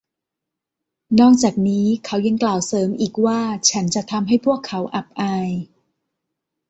[1.19, 5.49] นอกจากนี้เขายังกล่าวเสริมอีกว่า ฉันจะทำให้พวกเขาอับอาย